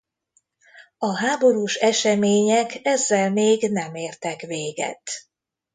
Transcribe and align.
A 0.97 1.07
háborús 1.17 1.75
események 1.75 2.79
ezzel 2.83 3.31
még 3.31 3.71
nem 3.71 3.95
értek 3.95 4.41
véget. 4.41 5.01